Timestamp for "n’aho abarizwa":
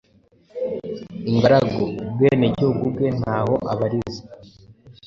3.19-4.31